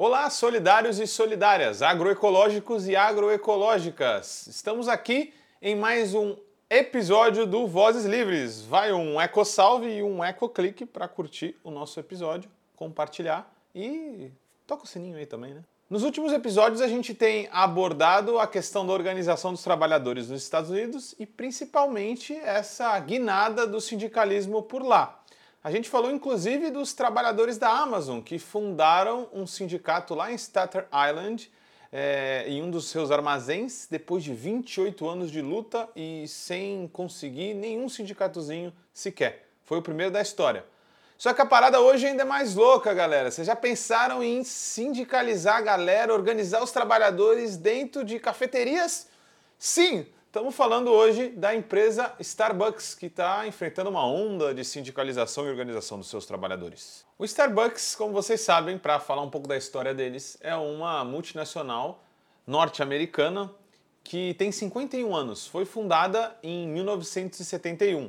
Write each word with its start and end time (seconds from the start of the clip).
Olá, 0.00 0.30
solidários 0.30 1.00
e 1.00 1.08
solidárias, 1.08 1.82
agroecológicos 1.82 2.86
e 2.86 2.94
agroecológicas. 2.94 4.46
Estamos 4.46 4.86
aqui 4.86 5.34
em 5.60 5.74
mais 5.74 6.14
um 6.14 6.36
episódio 6.70 7.44
do 7.44 7.66
Vozes 7.66 8.04
Livres. 8.04 8.62
Vai 8.62 8.92
um 8.92 9.20
eco 9.20 9.44
salve 9.44 9.88
e 9.96 10.00
um 10.00 10.22
eco 10.22 10.48
clique 10.48 10.86
para 10.86 11.08
curtir 11.08 11.56
o 11.64 11.70
nosso 11.72 11.98
episódio, 11.98 12.48
compartilhar 12.76 13.52
e 13.74 14.30
toca 14.68 14.84
o 14.84 14.86
sininho 14.86 15.16
aí 15.16 15.26
também, 15.26 15.52
né? 15.52 15.64
Nos 15.90 16.04
últimos 16.04 16.32
episódios 16.32 16.80
a 16.80 16.86
gente 16.86 17.12
tem 17.12 17.48
abordado 17.50 18.38
a 18.38 18.46
questão 18.46 18.86
da 18.86 18.92
organização 18.92 19.50
dos 19.50 19.64
trabalhadores 19.64 20.28
nos 20.30 20.40
Estados 20.40 20.70
Unidos 20.70 21.16
e 21.18 21.26
principalmente 21.26 22.36
essa 22.36 22.96
guinada 23.00 23.66
do 23.66 23.80
sindicalismo 23.80 24.62
por 24.62 24.80
lá. 24.80 25.17
A 25.68 25.70
gente 25.70 25.90
falou 25.90 26.10
inclusive 26.10 26.70
dos 26.70 26.94
trabalhadores 26.94 27.58
da 27.58 27.68
Amazon, 27.68 28.22
que 28.22 28.38
fundaram 28.38 29.28
um 29.34 29.46
sindicato 29.46 30.14
lá 30.14 30.32
em 30.32 30.34
Staten 30.34 30.84
Island, 30.90 31.52
é, 31.92 32.46
em 32.46 32.62
um 32.62 32.70
dos 32.70 32.88
seus 32.88 33.10
armazéns, 33.10 33.86
depois 33.90 34.24
de 34.24 34.32
28 34.32 35.06
anos 35.06 35.30
de 35.30 35.42
luta 35.42 35.86
e 35.94 36.26
sem 36.26 36.88
conseguir 36.90 37.52
nenhum 37.52 37.86
sindicatozinho 37.86 38.72
sequer. 38.94 39.46
Foi 39.62 39.76
o 39.76 39.82
primeiro 39.82 40.10
da 40.10 40.22
história. 40.22 40.64
Só 41.18 41.34
que 41.34 41.42
a 41.42 41.46
parada 41.46 41.78
hoje 41.78 42.06
ainda 42.06 42.22
é 42.22 42.24
mais 42.24 42.54
louca, 42.54 42.94
galera. 42.94 43.30
Vocês 43.30 43.46
já 43.46 43.54
pensaram 43.54 44.22
em 44.22 44.44
sindicalizar 44.44 45.56
a 45.56 45.60
galera, 45.60 46.14
organizar 46.14 46.62
os 46.62 46.70
trabalhadores 46.70 47.58
dentro 47.58 48.06
de 48.06 48.18
cafeterias? 48.18 49.06
Sim, 49.58 50.06
Estamos 50.38 50.54
falando 50.54 50.92
hoje 50.92 51.30
da 51.30 51.52
empresa 51.52 52.14
Starbucks, 52.20 52.94
que 52.94 53.06
está 53.06 53.44
enfrentando 53.48 53.90
uma 53.90 54.06
onda 54.06 54.54
de 54.54 54.64
sindicalização 54.64 55.44
e 55.44 55.50
organização 55.50 55.98
dos 55.98 56.08
seus 56.08 56.26
trabalhadores. 56.26 57.04
O 57.18 57.24
Starbucks, 57.24 57.96
como 57.96 58.12
vocês 58.12 58.40
sabem, 58.42 58.78
para 58.78 59.00
falar 59.00 59.22
um 59.22 59.30
pouco 59.30 59.48
da 59.48 59.56
história 59.56 59.92
deles, 59.92 60.38
é 60.40 60.54
uma 60.54 61.04
multinacional 61.04 62.04
norte-americana 62.46 63.50
que 64.04 64.32
tem 64.34 64.52
51 64.52 65.12
anos. 65.12 65.44
Foi 65.48 65.64
fundada 65.64 66.36
em 66.40 66.68
1971. 66.68 68.08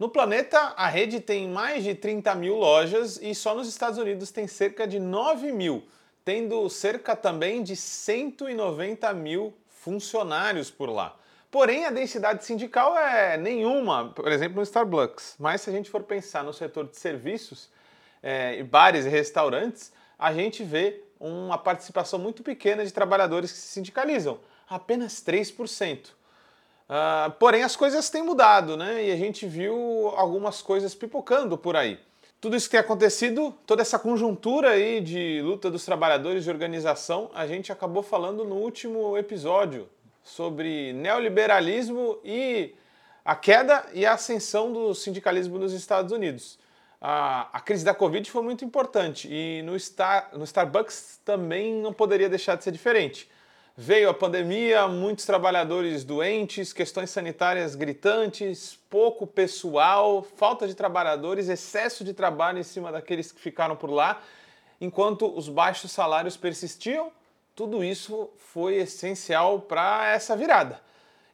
No 0.00 0.08
planeta, 0.08 0.58
a 0.76 0.88
rede 0.88 1.20
tem 1.20 1.46
mais 1.46 1.84
de 1.84 1.94
30 1.94 2.34
mil 2.34 2.56
lojas 2.56 3.20
e 3.22 3.32
só 3.36 3.54
nos 3.54 3.68
Estados 3.68 4.00
Unidos 4.00 4.32
tem 4.32 4.48
cerca 4.48 4.84
de 4.84 4.98
9 4.98 5.52
mil, 5.52 5.84
tendo 6.24 6.68
cerca 6.68 7.14
também 7.14 7.62
de 7.62 7.76
190 7.76 9.12
mil 9.12 9.54
funcionários 9.68 10.72
por 10.72 10.90
lá. 10.90 11.14
Porém, 11.50 11.86
a 11.86 11.90
densidade 11.90 12.44
sindical 12.44 12.96
é 12.98 13.38
nenhuma, 13.38 14.10
por 14.10 14.30
exemplo, 14.30 14.56
no 14.56 14.62
Starbucks. 14.62 15.34
Mas 15.38 15.62
se 15.62 15.70
a 15.70 15.72
gente 15.72 15.88
for 15.88 16.02
pensar 16.02 16.44
no 16.44 16.52
setor 16.52 16.86
de 16.86 16.96
serviços, 16.96 17.70
é, 18.22 18.62
bares 18.62 19.06
e 19.06 19.08
restaurantes, 19.08 19.92
a 20.18 20.32
gente 20.32 20.62
vê 20.62 21.02
uma 21.18 21.56
participação 21.56 22.18
muito 22.18 22.42
pequena 22.42 22.84
de 22.84 22.92
trabalhadores 22.92 23.50
que 23.50 23.58
se 23.58 23.68
sindicalizam, 23.68 24.38
apenas 24.68 25.22
3%. 25.24 26.08
Uh, 26.08 26.12
ah, 26.88 27.34
porém, 27.38 27.62
as 27.62 27.76
coisas 27.76 28.08
têm 28.08 28.22
mudado, 28.22 28.76
né? 28.76 29.04
E 29.04 29.12
a 29.12 29.16
gente 29.16 29.46
viu 29.46 30.12
algumas 30.16 30.62
coisas 30.62 30.94
pipocando 30.94 31.56
por 31.58 31.76
aí. 31.76 31.98
Tudo 32.40 32.56
isso 32.56 32.66
que 32.66 32.72
tem 32.72 32.80
acontecido, 32.80 33.52
toda 33.66 33.82
essa 33.82 33.98
conjuntura 33.98 34.70
aí 34.70 35.00
de 35.00 35.42
luta 35.42 35.70
dos 35.70 35.84
trabalhadores 35.84 36.44
de 36.44 36.50
organização, 36.50 37.30
a 37.34 37.46
gente 37.46 37.72
acabou 37.72 38.02
falando 38.02 38.44
no 38.44 38.54
último 38.54 39.18
episódio 39.18 39.88
sobre 40.28 40.92
neoliberalismo 40.92 42.18
e 42.22 42.74
a 43.24 43.34
queda 43.34 43.84
e 43.92 44.06
a 44.06 44.12
ascensão 44.12 44.72
do 44.72 44.94
sindicalismo 44.94 45.58
nos 45.58 45.72
Estados 45.72 46.12
Unidos. 46.12 46.58
A, 47.00 47.48
a 47.52 47.60
crise 47.60 47.84
da 47.84 47.94
Covid 47.94 48.30
foi 48.30 48.42
muito 48.42 48.64
importante 48.64 49.28
e 49.30 49.62
no, 49.62 49.78
Star, 49.78 50.30
no 50.32 50.44
Starbucks 50.44 51.20
também 51.24 51.74
não 51.74 51.92
poderia 51.92 52.28
deixar 52.28 52.56
de 52.56 52.64
ser 52.64 52.72
diferente. 52.72 53.30
Veio 53.76 54.10
a 54.10 54.14
pandemia, 54.14 54.88
muitos 54.88 55.24
trabalhadores 55.24 56.02
doentes, 56.04 56.72
questões 56.72 57.10
sanitárias 57.10 57.76
gritantes, 57.76 58.78
pouco 58.90 59.26
pessoal, 59.26 60.22
falta 60.36 60.66
de 60.66 60.74
trabalhadores, 60.74 61.48
excesso 61.48 62.02
de 62.02 62.12
trabalho 62.12 62.58
em 62.58 62.64
cima 62.64 62.90
daqueles 62.90 63.30
que 63.30 63.40
ficaram 63.40 63.76
por 63.76 63.88
lá, 63.88 64.20
enquanto 64.80 65.32
os 65.32 65.48
baixos 65.48 65.92
salários 65.92 66.36
persistiam 66.36 67.12
tudo 67.58 67.82
isso 67.82 68.30
foi 68.36 68.76
essencial 68.76 69.62
para 69.62 70.12
essa 70.14 70.36
virada. 70.36 70.80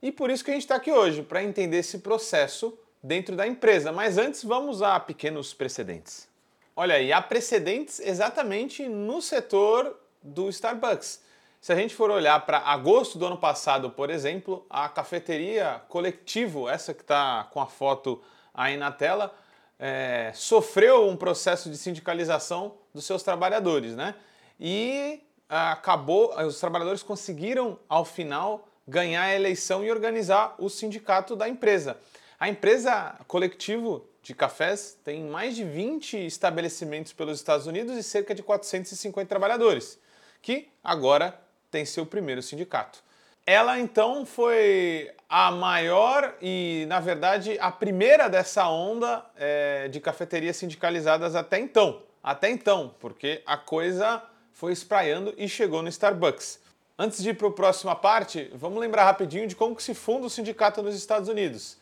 E 0.01 0.11
por 0.11 0.31
isso 0.31 0.43
que 0.43 0.51
a 0.51 0.55
gente 0.55 0.63
está 0.63 0.77
aqui 0.77 0.91
hoje, 0.91 1.23
para 1.23 1.45
entender 1.45 1.77
esse 1.77 1.99
processo 1.99 2.79
dentro 3.03 3.37
da 3.37 3.47
empresa. 3.47 3.93
Mas 3.93 4.17
antes, 4.17 4.43
vamos 4.43 4.81
a 4.81 4.99
pequenos 4.99 5.53
precedentes. 5.53 6.27
Olha 6.75 6.95
aí, 6.95 7.13
há 7.13 7.21
precedentes 7.21 8.01
exatamente 8.01 8.89
no 8.89 9.21
setor 9.21 10.01
do 10.23 10.49
Starbucks. 10.49 11.21
Se 11.61 11.71
a 11.75 11.77
gente 11.77 11.95
for 11.95 12.11
olhar 12.11 12.41
para 12.47 12.57
agosto 12.57 13.19
do 13.19 13.27
ano 13.27 13.37
passado, 13.37 13.91
por 13.91 14.09
exemplo, 14.09 14.65
a 14.71 14.89
cafeteria 14.89 15.83
Coletivo, 15.91 16.71
essa 16.71 16.95
que 16.95 17.03
está 17.03 17.45
com 17.53 17.61
a 17.61 17.67
foto 17.67 18.23
aí 18.55 18.79
na 18.79 18.91
tela, 18.91 19.35
é, 19.79 20.33
sofreu 20.35 21.07
um 21.07 21.17
processo 21.19 21.69
de 21.69 21.77
sindicalização 21.77 22.77
dos 22.95 23.05
seus 23.05 23.23
trabalhadores, 23.23 23.95
né? 23.95 24.15
E 24.59 25.21
acabou, 25.55 26.35
os 26.45 26.59
trabalhadores 26.59 27.03
conseguiram 27.03 27.79
ao 27.89 28.05
final 28.05 28.69
ganhar 28.87 29.23
a 29.23 29.35
eleição 29.35 29.85
e 29.85 29.91
organizar 29.91 30.55
o 30.59 30.69
sindicato 30.69 31.37
da 31.37 31.49
empresa. 31.49 31.97
A 32.39 32.49
empresa 32.49 33.15
coletivo 33.29 34.07
de 34.23 34.35
cafés 34.35 34.99
tem 35.05 35.23
mais 35.23 35.55
de 35.55 35.65
20 35.65 36.27
estabelecimentos 36.27 37.13
pelos 37.13 37.39
Estados 37.39 37.67
Unidos 37.67 37.97
e 37.97 38.03
cerca 38.03 38.35
de 38.35 38.43
450 38.43 39.29
trabalhadores, 39.29 39.99
que 40.43 40.69
agora 40.83 41.39
tem 41.71 41.85
seu 41.85 42.05
primeiro 42.05 42.43
sindicato. 42.43 43.03
Ela 43.47 43.79
então 43.79 44.25
foi 44.25 45.11
a 45.29 45.51
maior 45.51 46.35
e, 46.41 46.87
na 46.89 46.99
verdade, 46.99 47.59
a 47.61 47.71
primeira 47.71 48.29
dessa 48.29 48.69
onda 48.69 49.25
é, 49.37 49.89
de 49.89 50.01
cafeterias 50.01 50.57
sindicalizadas 50.57 51.35
até 51.35 51.59
então. 51.59 52.03
Até 52.23 52.49
então, 52.49 52.95
porque 52.99 53.43
a 53.45 53.59
coisa 53.59 54.23
foi 54.55 54.73
espraiando 54.73 55.35
e 55.37 55.49
chegou 55.49 55.83
no 55.83 55.89
Starbucks. 55.89 56.61
Antes 56.97 57.23
de 57.23 57.31
ir 57.31 57.35
para 57.35 57.49
a 57.49 57.51
próxima 57.51 57.95
parte, 57.95 58.51
vamos 58.55 58.79
lembrar 58.79 59.05
rapidinho 59.05 59.49
de 59.49 59.57
como 59.57 59.79
se 59.81 59.93
funda 59.95 60.27
o 60.27 60.31
sindicato 60.31 60.81
nos 60.81 60.95
Estados 60.95 61.29
Unidos. 61.29 61.77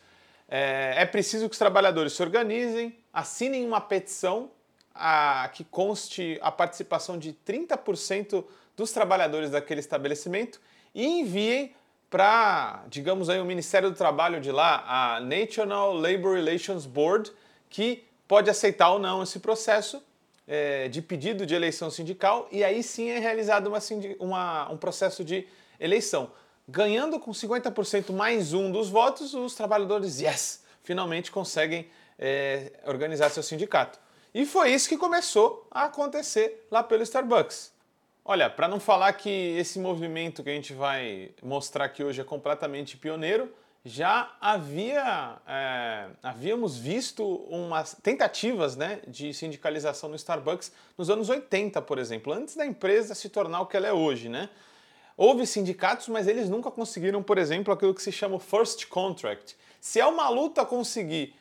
É, 0.49 0.95
é 0.97 1.05
preciso 1.05 1.47
que 1.47 1.53
os 1.53 1.59
trabalhadores 1.59 2.13
se 2.13 2.21
organizem, 2.23 2.97
assinem 3.13 3.65
uma 3.65 3.79
petição 3.79 4.49
a, 4.93 5.49
que 5.53 5.63
conste 5.63 6.39
a 6.41 6.51
participação 6.51 7.17
de 7.17 7.33
30% 7.47 8.43
dos 8.75 8.91
trabalhadores 8.91 9.51
daquele 9.51 9.79
estabelecimento 9.79 10.59
e 10.95 11.05
enviem 11.05 11.75
para, 12.09 12.83
digamos 12.87 13.29
aí, 13.29 13.39
o 13.39 13.45
Ministério 13.45 13.91
do 13.91 13.95
Trabalho 13.95 14.41
de 14.41 14.51
lá, 14.51 14.83
a 15.15 15.19
National 15.19 15.93
Labor 15.93 16.35
Relations 16.35 16.87
Board, 16.87 17.31
que 17.69 18.03
pode 18.27 18.49
aceitar 18.49 18.89
ou 18.89 18.99
não 18.99 19.21
esse 19.21 19.39
processo 19.39 20.01
é, 20.47 20.87
de 20.87 21.01
pedido 21.01 21.45
de 21.45 21.55
eleição 21.55 21.89
sindical 21.89 22.47
e 22.51 22.63
aí 22.63 22.83
sim 22.83 23.09
é 23.09 23.19
realizado 23.19 23.67
uma, 23.67 23.79
uma, 24.19 24.71
um 24.71 24.77
processo 24.77 25.23
de 25.23 25.47
eleição. 25.79 26.31
Ganhando 26.67 27.19
com 27.19 27.31
50% 27.31 28.13
mais 28.13 28.53
um 28.53 28.71
dos 28.71 28.89
votos, 28.89 29.33
os 29.33 29.53
trabalhadores, 29.55 30.21
yes, 30.21 30.63
finalmente 30.83 31.31
conseguem 31.31 31.89
é, 32.17 32.71
organizar 32.85 33.29
seu 33.29 33.43
sindicato. 33.43 33.99
E 34.33 34.45
foi 34.45 34.73
isso 34.73 34.89
que 34.89 34.97
começou 34.97 35.67
a 35.69 35.83
acontecer 35.83 36.65
lá 36.71 36.81
pelo 36.81 37.03
Starbucks. 37.03 37.71
Olha, 38.25 38.49
para 38.49 38.69
não 38.69 38.79
falar 38.79 39.11
que 39.13 39.29
esse 39.29 39.77
movimento 39.77 40.41
que 40.41 40.49
a 40.49 40.53
gente 40.53 40.73
vai 40.73 41.31
mostrar 41.41 41.85
aqui 41.85 42.03
hoje 42.03 42.21
é 42.21 42.23
completamente 42.23 42.95
pioneiro, 42.95 43.53
já 43.85 44.33
havia 44.39 45.37
é, 45.45 46.07
havíamos 46.21 46.77
visto 46.77 47.25
umas 47.49 47.95
tentativas 48.01 48.77
né, 48.77 49.01
de 49.07 49.33
sindicalização 49.33 50.09
no 50.09 50.15
Starbucks 50.15 50.71
nos 50.97 51.09
anos 51.09 51.29
80, 51.29 51.81
por 51.81 51.99
exemplo, 51.99 52.31
antes 52.31 52.55
da 52.55 52.65
empresa 52.65 53.13
se 53.13 53.27
tornar 53.27 53.61
o 53.61 53.65
que 53.65 53.75
ela 53.75 53.87
é 53.87 53.93
hoje. 53.93 54.29
Né? 54.29 54.49
Houve 55.17 55.45
sindicatos, 55.45 56.07
mas 56.07 56.27
eles 56.27 56.49
nunca 56.49 56.71
conseguiram, 56.71 57.21
por 57.21 57.37
exemplo, 57.37 57.73
aquilo 57.73 57.93
que 57.93 58.01
se 58.01 58.11
chama 58.11 58.39
First 58.39 58.87
Contract. 58.87 59.57
Se 59.81 59.99
é 59.99 60.05
uma 60.05 60.29
luta 60.29 60.65
conseguir 60.65 61.35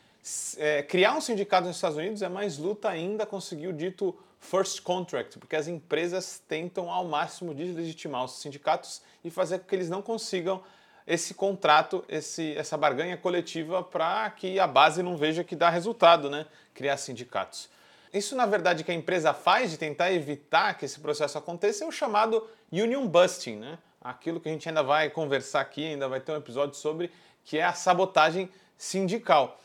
é, 0.57 0.83
criar 0.83 1.17
um 1.17 1.21
sindicato 1.21 1.69
nos 1.69 1.77
Estados 1.77 1.97
Unidos, 1.97 2.23
é 2.23 2.29
mais 2.29 2.59
luta 2.59 2.89
ainda 2.89 3.25
conseguir 3.25 3.69
o 3.69 3.73
dito 3.73 4.19
First 4.41 4.83
Contract, 4.83 5.39
porque 5.39 5.55
as 5.55 5.69
empresas 5.69 6.43
tentam 6.49 6.91
ao 6.91 7.05
máximo 7.05 7.55
deslegitimar 7.55 8.25
os 8.25 8.41
sindicatos 8.41 9.01
e 9.23 9.31
fazer 9.31 9.61
com 9.61 9.67
que 9.67 9.75
eles 9.77 9.89
não 9.89 10.03
consigam 10.03 10.61
esse 11.07 11.35
contrato, 11.35 12.05
esse, 12.09 12.55
essa 12.57 12.77
barganha 12.77 13.17
coletiva 13.17 13.83
para 13.83 14.31
que 14.31 14.59
a 14.59 14.67
base 14.67 15.03
não 15.03 15.17
veja 15.17 15.43
que 15.43 15.57
dá 15.57 15.69
resultado, 15.69 16.31
né? 16.31 16.47
Criar 16.75 16.97
sindicatos. 16.97 17.69
Isso, 18.13 18.37
na 18.37 18.47
verdade, 18.47 18.85
que 18.85 18.91
a 18.91 18.95
empresa 18.95 19.33
faz 19.33 19.71
de 19.71 19.79
tentar 19.79 20.13
evitar 20.13 20.75
que 20.77 20.85
esse 20.85 21.01
processo 21.01 21.39
aconteça 21.39 21.85
é 21.85 21.87
o 21.87 21.93
chamado 21.93 22.47
union 22.71 23.07
busting, 23.07 23.57
né? 23.57 23.79
Aquilo 24.01 24.41
que 24.41 24.49
a 24.49 24.53
gente 24.53 24.69
ainda 24.69 24.83
vai 24.83 25.09
conversar 25.09 25.61
aqui, 25.61 25.87
ainda 25.87 26.09
vai 26.09 26.21
ter 26.21 26.33
um 26.33 26.37
episódio 26.37 26.75
sobre, 26.75 27.11
que 27.45 27.59
é 27.59 27.65
a 27.65 27.73
sabotagem 27.73 28.51
sindical. 28.77 29.59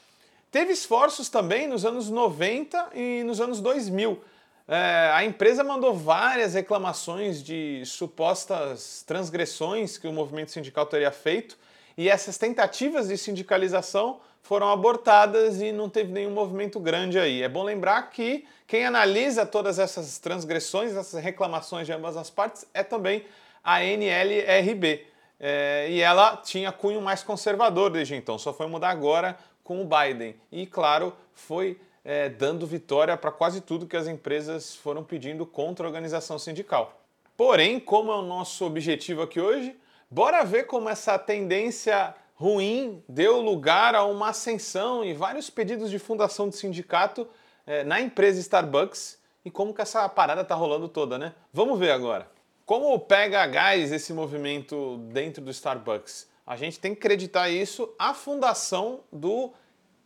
Teve 0.51 0.71
esforços 0.71 1.27
também 1.27 1.67
nos 1.67 1.85
anos 1.85 2.09
90 2.09 2.91
e 2.93 3.23
nos 3.23 3.41
anos 3.41 3.59
2000 3.59 4.23
é, 4.67 5.11
a 5.13 5.23
empresa 5.23 5.63
mandou 5.63 5.93
várias 5.93 6.53
reclamações 6.53 7.41
de 7.41 7.83
supostas 7.85 9.01
transgressões 9.07 9.97
que 9.97 10.07
o 10.07 10.11
movimento 10.11 10.51
sindical 10.51 10.85
teria 10.85 11.11
feito 11.11 11.57
e 11.97 12.09
essas 12.09 12.37
tentativas 12.37 13.07
de 13.07 13.17
sindicalização 13.17 14.19
foram 14.41 14.69
abortadas 14.69 15.61
e 15.61 15.71
não 15.71 15.89
teve 15.89 16.11
nenhum 16.11 16.31
movimento 16.31 16.79
grande 16.79 17.17
aí. 17.17 17.41
É 17.41 17.49
bom 17.49 17.63
lembrar 17.63 18.09
que 18.09 18.45
quem 18.67 18.85
analisa 18.85 19.45
todas 19.45 19.79
essas 19.79 20.19
transgressões, 20.19 20.95
essas 20.95 21.21
reclamações 21.21 21.85
de 21.85 21.93
ambas 21.93 22.15
as 22.15 22.29
partes, 22.29 22.65
é 22.73 22.83
também 22.83 23.25
a 23.63 23.83
NLRB. 23.83 25.05
É, 25.39 25.87
e 25.89 26.01
ela 26.01 26.37
tinha 26.37 26.71
cunho 26.71 27.01
mais 27.01 27.23
conservador 27.23 27.89
desde 27.89 28.15
então, 28.15 28.37
só 28.39 28.53
foi 28.53 28.67
mudar 28.67 28.89
agora 28.89 29.37
com 29.63 29.81
o 29.81 29.85
Biden. 29.85 30.35
E, 30.51 30.65
claro, 30.65 31.13
foi 31.33 31.79
é, 32.07 32.29
dando 32.29 32.65
vitória 32.65 33.17
para 33.17 33.33
quase 33.33 33.59
tudo 33.59 33.85
que 33.85 33.97
as 33.97 34.07
empresas 34.07 34.73
foram 34.73 35.03
pedindo 35.03 35.45
contra 35.45 35.85
a 35.85 35.89
organização 35.89 36.39
sindical. 36.39 37.01
Porém, 37.35 37.81
como 37.81 38.09
é 38.09 38.15
o 38.15 38.21
nosso 38.21 38.63
objetivo 38.63 39.21
aqui 39.21 39.41
hoje, 39.41 39.75
bora 40.09 40.41
ver 40.45 40.67
como 40.67 40.87
essa 40.87 41.19
tendência 41.19 42.15
ruim 42.33 43.03
deu 43.09 43.41
lugar 43.41 43.93
a 43.93 44.05
uma 44.05 44.29
ascensão 44.29 45.03
e 45.03 45.13
vários 45.13 45.49
pedidos 45.49 45.91
de 45.91 45.99
fundação 45.99 46.47
de 46.47 46.55
sindicato 46.55 47.27
é, 47.65 47.83
na 47.83 47.99
empresa 47.99 48.39
Starbucks 48.39 49.19
e 49.43 49.51
como 49.51 49.73
que 49.73 49.81
essa 49.81 50.07
parada 50.07 50.45
tá 50.45 50.55
rolando 50.55 50.87
toda, 50.87 51.17
né? 51.17 51.33
Vamos 51.51 51.77
ver 51.77 51.91
agora. 51.91 52.31
Como 52.65 52.97
pega 53.01 53.45
gás 53.47 53.91
esse 53.91 54.13
movimento 54.13 54.97
dentro 55.11 55.43
do 55.43 55.51
Starbucks? 55.51 56.29
A 56.45 56.55
gente 56.55 56.79
tem 56.79 56.95
que 56.95 56.99
acreditar 56.99 57.49
isso 57.49 57.93
à 57.99 58.13
fundação 58.13 59.01
do 59.11 59.51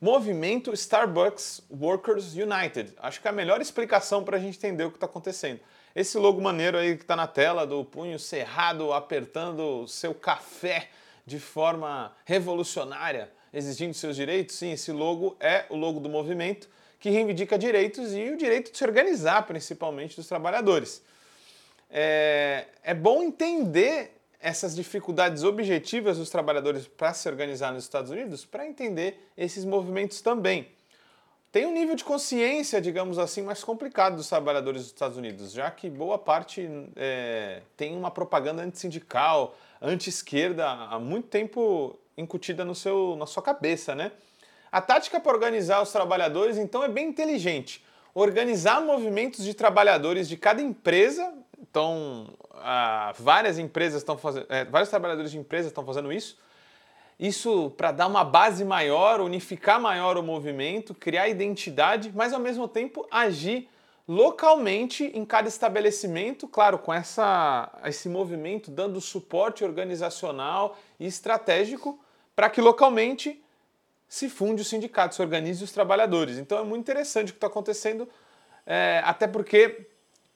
movimento 0.01 0.74
Starbucks 0.74 1.62
Workers 1.69 2.33
United. 2.33 2.94
Acho 2.98 3.21
que 3.21 3.27
é 3.27 3.30
a 3.30 3.33
melhor 3.33 3.62
explicação 3.62 4.24
para 4.24 4.38
a 4.38 4.39
gente 4.39 4.57
entender 4.57 4.83
o 4.83 4.89
que 4.89 4.98
está 4.98 5.06
acontecendo. 5.06 5.59
Esse 5.95 6.18
logo 6.18 6.42
maneiro 6.42 6.75
aí 6.75 6.95
que 6.95 7.03
está 7.03 7.15
na 7.15 7.27
tela, 7.27 7.68
do 7.68 7.86
punho 7.86 8.18
cerrado, 8.18 8.92
apertando 8.92 9.88
seu 9.88 10.15
café 10.15 10.89
de 11.24 11.39
forma 11.39 12.12
revolucionária, 12.25 13.31
exigindo 13.53 13.94
seus 13.94 14.15
direitos? 14.15 14.56
Sim, 14.56 14.71
esse 14.71 14.92
logo 14.92 15.38
é 15.39 15.65
o 15.69 15.75
logo 15.75 16.00
do 16.00 16.09
movimento 16.09 16.68
que 17.00 17.12
reivindica 17.12 17.57
direitos 17.57 18.13
e 18.13 18.30
o 18.30 18.38
direito 18.38 18.71
de 18.71 18.77
se 18.77 18.83
organizar, 18.83 19.45
principalmente 19.45 20.15
dos 20.15 20.27
trabalhadores. 20.27 21.04
É, 21.89 22.65
é 22.83 22.94
bom 22.94 23.21
entender 23.21 24.20
essas 24.42 24.76
dificuldades 24.76 25.44
objetivas 25.44 26.18
dos 26.18 26.30
trabalhadores 26.30 26.88
para 26.88 27.14
se 27.14 27.30
organizar 27.30 27.72
nos 27.72 27.84
Estados 27.84 28.12
Unidos 28.12 28.44
para 28.46 28.66
entender 28.66 29.30
esses 29.38 29.64
movimentos 29.64 30.22
também. 30.22 30.68
Tem 31.52 31.66
um 31.66 31.72
nível 31.74 31.96
de 31.96 32.04
consciência, 32.04 32.80
digamos 32.80 33.20
assim, 33.20 33.42
mais 33.42 33.62
complicado 33.64 34.16
dos 34.16 34.30
trabalhadores 34.30 34.84
dos 34.84 34.92
Estados 34.92 35.18
Unidos, 35.18 35.52
já 35.52 35.70
que 35.70 35.90
boa 35.90 36.18
parte 36.18 36.70
é, 36.96 37.62
tem 37.76 37.96
uma 37.96 38.10
propaganda 38.10 38.64
antissindical, 38.64 39.56
anti-esquerda 39.82 40.66
há 40.66 40.98
muito 40.98 41.28
tempo 41.28 42.00
incutida 42.18 42.64
no 42.64 42.74
seu, 42.74 43.16
na 43.18 43.26
sua 43.26 43.44
cabeça, 43.44 43.94
né? 43.94 44.14
A 44.72 44.80
tática 44.80 45.20
para 45.20 45.34
organizar 45.34 45.82
os 45.82 45.92
trabalhadores, 45.92 46.58
então, 46.58 46.82
é 46.84 46.88
bem 46.88 47.10
inteligente. 47.10 47.84
Organizar 48.13 48.81
movimentos 48.81 49.44
de 49.46 49.54
trabalhadores 49.54 50.28
de 50.28 50.36
cada 50.36 50.62
empresa, 50.62 51.34
então, 51.62 52.28
ah, 52.56 53.13
várias 53.18 53.58
empresas 53.58 54.02
estão 54.02 54.18
fazendo, 54.18 54.46
é, 54.50 54.66
vários 54.66 54.90
trabalhadores 54.90 55.31
de 55.31 55.38
empresas 55.38 55.68
estão 55.68 55.86
fazendo 55.86 56.12
isso. 56.12 56.38
Isso 57.19 57.72
para 57.78 57.92
dar 57.92 58.08
uma 58.08 58.24
base 58.24 58.66
maior, 58.66 59.22
unificar 59.22 59.80
maior 59.80 60.18
o 60.18 60.24
movimento, 60.24 60.94
criar 60.94 61.30
identidade, 61.30 62.12
mas 62.13 62.34
ao 62.34 62.40
mesmo 62.40 62.68
tempo 62.68 63.08
agir 63.12 63.69
localmente 64.08 65.06
em 65.14 65.24
cada 65.24 65.48
estabelecimento, 65.48 66.48
claro, 66.48 66.80
com 66.80 66.94
essa, 66.94 67.72
esse 67.86 68.10
movimento 68.10 68.72
dando 68.72 69.00
suporte 69.00 69.64
organizacional 69.64 70.78
e 71.00 71.06
estratégico 71.06 71.98
para 72.36 72.50
que 72.50 72.60
localmente 72.60 73.42
se 74.12 74.28
funde 74.28 74.62
o 74.62 74.66
sindicato, 74.66 75.16
se 75.16 75.22
organize 75.22 75.63
os 75.63 75.72
trabalhadores. 75.72 76.38
Então 76.38 76.60
é 76.60 76.63
muito 76.66 76.81
interessante 76.81 77.30
o 77.30 77.31
que 77.31 77.38
está 77.38 77.48
acontecendo, 77.48 78.10
é, 78.66 79.02
até 79.06 79.25
porque 79.25 79.88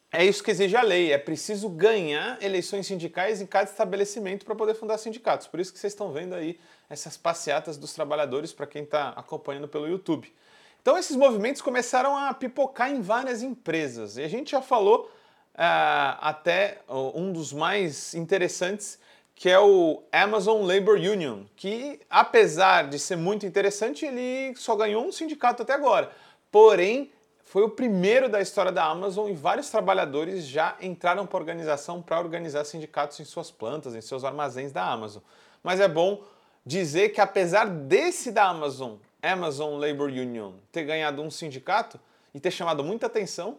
é 0.09 0.23
isso 0.23 0.41
que 0.41 0.49
exige 0.49 0.77
a 0.77 0.81
lei, 0.81 1.11
é 1.11 1.17
preciso 1.17 1.67
ganhar 1.67 2.41
eleições 2.41 2.87
sindicais 2.87 3.41
em 3.41 3.45
cada 3.45 3.69
estabelecimento 3.69 4.45
para 4.45 4.55
poder 4.55 4.75
fundar 4.75 4.97
sindicatos. 4.97 5.47
Por 5.47 5.59
isso 5.59 5.73
que 5.73 5.79
vocês 5.79 5.91
estão 5.91 6.13
vendo 6.13 6.33
aí 6.33 6.57
essas 6.89 7.17
passeatas 7.17 7.75
dos 7.75 7.93
trabalhadores 7.93 8.53
para 8.53 8.65
quem 8.65 8.83
está 8.83 9.09
acompanhando 9.09 9.67
pelo 9.67 9.89
YouTube. 9.89 10.33
Então 10.81 10.97
esses 10.97 11.17
movimentos 11.17 11.61
começaram 11.61 12.15
a 12.15 12.33
pipocar 12.33 12.89
em 12.89 13.01
várias 13.01 13.43
empresas. 13.43 14.15
E 14.15 14.23
a 14.23 14.29
gente 14.29 14.51
já 14.51 14.61
falou 14.61 15.11
uh, 15.53 16.15
até 16.21 16.79
um 17.13 17.33
dos 17.33 17.51
mais 17.51 18.15
interessantes, 18.15 18.97
que 19.35 19.49
é 19.49 19.59
o 19.59 20.01
Amazon 20.11 20.65
Labor 20.65 20.95
Union, 20.95 21.43
que 21.57 21.99
apesar 22.09 22.87
de 22.87 22.97
ser 22.97 23.17
muito 23.17 23.45
interessante, 23.45 24.05
ele 24.05 24.55
só 24.55 24.75
ganhou 24.75 25.05
um 25.05 25.11
sindicato 25.11 25.61
até 25.61 25.73
agora. 25.73 26.09
Porém, 26.49 27.11
foi 27.43 27.63
o 27.63 27.69
primeiro 27.69 28.29
da 28.29 28.41
história 28.41 28.71
da 28.71 28.85
Amazon 28.85 29.29
e 29.29 29.33
vários 29.33 29.69
trabalhadores 29.69 30.45
já 30.45 30.75
entraram 30.81 31.27
para 31.27 31.37
a 31.37 31.41
organização 31.41 32.01
para 32.01 32.17
organizar 32.17 32.63
sindicatos 32.63 33.19
em 33.19 33.25
suas 33.25 33.51
plantas, 33.51 33.93
em 33.93 34.01
seus 34.01 34.23
armazéns 34.23 34.71
da 34.71 34.89
Amazon. 34.89 35.21
Mas 35.61 35.79
é 35.79 35.87
bom 35.87 36.23
dizer 36.65 37.09
que 37.09 37.19
apesar 37.19 37.67
desse 37.67 38.31
da 38.31 38.45
Amazon 38.45 38.95
Amazon 39.21 39.79
Labor 39.79 40.09
Union 40.09 40.53
ter 40.71 40.83
ganhado 40.83 41.21
um 41.21 41.29
sindicato 41.29 41.99
e 42.33 42.39
ter 42.39 42.51
chamado 42.51 42.83
muita 42.83 43.07
atenção, 43.07 43.57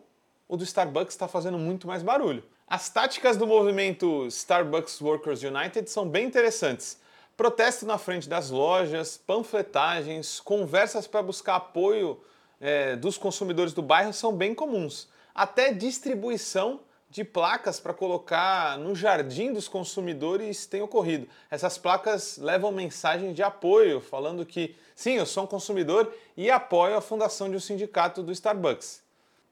o 0.48 0.56
do 0.56 0.64
Starbucks 0.64 1.14
está 1.14 1.28
fazendo 1.28 1.58
muito 1.58 1.86
mais 1.86 2.02
barulho. 2.02 2.44
As 2.68 2.88
táticas 2.88 3.36
do 3.36 3.46
movimento 3.46 4.26
Starbucks 4.26 5.00
Workers 5.00 5.40
United 5.44 5.88
são 5.88 6.04
bem 6.08 6.26
interessantes. 6.26 6.98
Protesto 7.36 7.86
na 7.86 7.96
frente 7.96 8.28
das 8.28 8.50
lojas, 8.50 9.16
panfletagens, 9.16 10.40
conversas 10.40 11.06
para 11.06 11.22
buscar 11.22 11.54
apoio 11.54 12.20
é, 12.60 12.96
dos 12.96 13.16
consumidores 13.16 13.72
do 13.72 13.82
bairro 13.82 14.12
são 14.12 14.32
bem 14.32 14.52
comuns. 14.52 15.08
Até 15.32 15.72
distribuição 15.72 16.80
de 17.08 17.22
placas 17.22 17.78
para 17.78 17.94
colocar 17.94 18.76
no 18.78 18.96
jardim 18.96 19.52
dos 19.52 19.68
consumidores 19.68 20.66
tem 20.66 20.82
ocorrido. 20.82 21.28
Essas 21.48 21.78
placas 21.78 22.36
levam 22.36 22.72
mensagem 22.72 23.32
de 23.32 23.44
apoio, 23.44 24.00
falando 24.00 24.44
que 24.44 24.74
sim, 24.92 25.12
eu 25.12 25.24
sou 25.24 25.44
um 25.44 25.46
consumidor 25.46 26.12
e 26.36 26.50
apoio 26.50 26.96
a 26.96 27.00
fundação 27.00 27.48
de 27.48 27.54
um 27.54 27.60
sindicato 27.60 28.24
do 28.24 28.32
Starbucks. 28.32 29.05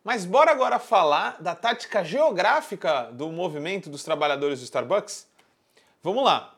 Mas 0.04 0.26
bora 0.26 0.50
agora 0.50 0.78
falar 0.78 1.40
da 1.40 1.54
tática 1.54 2.04
geográfica 2.04 3.04
do 3.10 3.32
movimento 3.32 3.88
dos 3.88 4.04
trabalhadores 4.04 4.60
do 4.60 4.64
Starbucks? 4.64 5.26
Vamos 6.02 6.22
lá. 6.22 6.54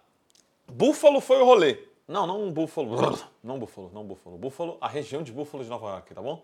Búfalo 0.66 1.20
foi 1.20 1.40
o 1.40 1.44
rolê. 1.44 1.78
Não, 2.08 2.26
não 2.26 2.42
um 2.42 2.50
búfalo. 2.50 2.96
Não 3.44 3.60
búfalo, 3.60 3.88
não 3.94 4.02
búfalo. 4.02 4.36
Búfalo, 4.36 4.76
a 4.80 4.88
região 4.88 5.22
de 5.22 5.30
Búfalo 5.30 5.62
de 5.62 5.70
Nova 5.70 5.86
York, 5.90 6.12
tá 6.12 6.20
bom? 6.20 6.42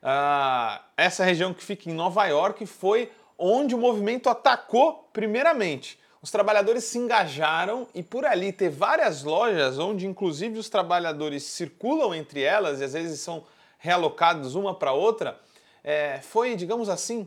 Uh, 0.00 0.80
essa 0.96 1.24
região 1.24 1.52
que 1.52 1.64
fica 1.64 1.90
em 1.90 1.92
Nova 1.92 2.24
York 2.26 2.64
foi 2.66 3.10
onde 3.36 3.74
o 3.74 3.78
movimento 3.78 4.30
atacou 4.30 5.08
primeiramente. 5.12 5.98
Os 6.22 6.30
trabalhadores 6.30 6.84
se 6.84 6.98
engajaram 6.98 7.88
e 7.92 8.00
por 8.00 8.24
ali 8.24 8.52
ter 8.52 8.68
várias 8.68 9.24
lojas 9.24 9.76
onde 9.76 10.06
inclusive 10.06 10.56
os 10.56 10.68
trabalhadores 10.68 11.42
circulam 11.42 12.14
entre 12.14 12.42
elas 12.42 12.80
e 12.80 12.84
às 12.84 12.92
vezes 12.92 13.18
são 13.18 13.42
realocados 13.76 14.54
uma 14.54 14.72
para 14.72 14.92
outra, 14.92 15.40
é, 15.82 16.20
foi, 16.20 16.56
digamos 16.56 16.88
assim, 16.88 17.26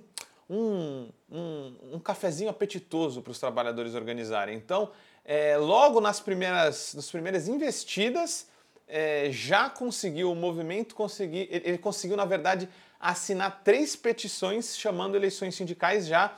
um, 0.50 1.10
um, 1.32 1.76
um 1.94 2.00
cafezinho 2.00 2.50
apetitoso 2.50 3.22
para 3.22 3.32
os 3.32 3.40
trabalhadores 3.40 3.96
organizarem. 3.96 4.56
Então, 4.56 4.92
é, 5.26 5.58
logo 5.58 6.02
nas 6.02 6.20
primeiras, 6.20 6.94
nas 6.94 7.10
primeiras 7.10 7.48
investidas, 7.48 8.48
é, 8.88 9.30
já 9.32 9.70
conseguiu 9.70 10.32
o 10.32 10.36
movimento 10.36 10.96
conseguir, 10.96 11.48
ele, 11.50 11.70
ele 11.70 11.78
conseguiu 11.78 12.18
na 12.18 12.26
verdade 12.26 12.70
assinar 13.00 13.62
três 13.64 13.96
petições 13.96 14.78
chamando 14.78 15.16
eleições 15.16 15.56
sindicais 15.56 16.06
já 16.06 16.36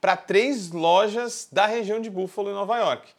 para 0.00 0.16
três 0.16 0.70
lojas 0.70 1.48
da 1.50 1.66
região 1.66 2.00
de 2.00 2.08
Buffalo, 2.08 2.50
em 2.50 2.54
Nova 2.54 2.78
York. 2.78 3.10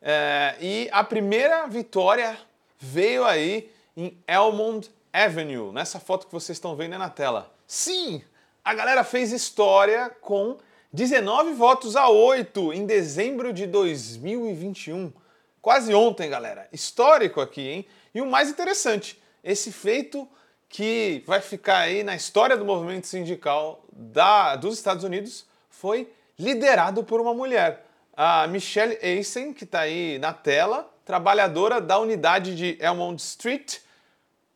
É, 0.00 0.56
e 0.60 0.88
a 0.92 1.02
primeira 1.02 1.66
vitória 1.66 2.38
veio 2.78 3.24
aí 3.24 3.70
em 3.96 4.16
Elmond 4.26 4.90
Avenue, 5.12 5.72
nessa 5.72 6.00
foto 6.00 6.26
que 6.26 6.32
vocês 6.32 6.56
estão 6.56 6.74
vendo 6.74 6.98
na 6.98 7.08
tela. 7.08 7.53
Sim, 7.66 8.22
a 8.64 8.74
galera 8.74 9.02
fez 9.02 9.32
história 9.32 10.10
com 10.20 10.58
19 10.92 11.54
votos 11.54 11.96
a 11.96 12.08
8 12.08 12.72
em 12.72 12.86
dezembro 12.86 13.52
de 13.52 13.66
2021. 13.66 15.12
Quase 15.60 15.94
ontem, 15.94 16.28
galera. 16.28 16.68
Histórico 16.72 17.40
aqui, 17.40 17.68
hein? 17.68 17.86
E 18.14 18.20
o 18.20 18.26
mais 18.26 18.50
interessante, 18.50 19.20
esse 19.42 19.72
feito 19.72 20.28
que 20.68 21.22
vai 21.26 21.40
ficar 21.40 21.78
aí 21.78 22.02
na 22.02 22.14
história 22.14 22.56
do 22.56 22.64
movimento 22.64 23.06
sindical 23.06 23.84
da, 23.90 24.56
dos 24.56 24.74
Estados 24.74 25.04
Unidos 25.04 25.46
foi 25.70 26.12
liderado 26.38 27.02
por 27.02 27.20
uma 27.20 27.32
mulher. 27.32 27.86
A 28.16 28.46
Michelle 28.46 28.98
Eisen, 29.00 29.52
que 29.52 29.64
está 29.64 29.80
aí 29.80 30.18
na 30.18 30.32
tela, 30.32 30.92
trabalhadora 31.04 31.80
da 31.80 31.98
unidade 31.98 32.54
de 32.54 32.76
Elmont 32.80 33.20
Street, 33.20 33.78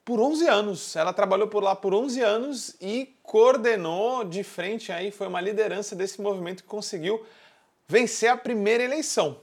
por 0.08 0.22
11 0.22 0.48
anos. 0.48 0.96
Ela 0.96 1.12
trabalhou 1.12 1.48
por 1.48 1.62
lá 1.62 1.76
por 1.76 1.92
11 1.92 2.22
anos 2.22 2.74
e 2.80 3.14
coordenou 3.22 4.24
de 4.24 4.42
frente 4.42 4.90
aí, 4.90 5.10
foi 5.10 5.26
uma 5.26 5.38
liderança 5.38 5.94
desse 5.94 6.22
movimento 6.22 6.62
que 6.62 6.68
conseguiu 6.70 7.26
vencer 7.86 8.30
a 8.30 8.36
primeira 8.38 8.82
eleição. 8.82 9.38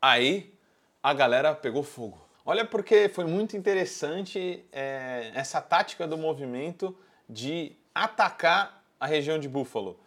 Aí 0.00 0.54
a 1.02 1.12
galera 1.12 1.52
pegou 1.52 1.82
fogo. 1.82 2.24
Olha, 2.44 2.64
porque 2.64 3.08
foi 3.08 3.24
muito 3.24 3.56
interessante 3.56 4.64
é, 4.70 5.32
essa 5.34 5.60
tática 5.60 6.06
do 6.06 6.16
movimento 6.16 6.96
de 7.28 7.72
atacar 7.92 8.84
a 9.00 9.06
região 9.06 9.36
de 9.36 9.48
Buffalo. 9.48 9.98